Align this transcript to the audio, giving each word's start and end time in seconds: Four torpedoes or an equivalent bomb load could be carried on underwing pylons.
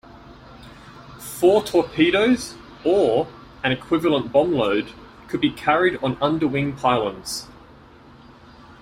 Four 1.19 1.63
torpedoes 1.63 2.55
or 2.83 3.27
an 3.63 3.71
equivalent 3.71 4.31
bomb 4.31 4.51
load 4.51 4.93
could 5.27 5.39
be 5.41 5.51
carried 5.51 5.97
on 5.97 6.17
underwing 6.19 6.73
pylons. 6.75 7.47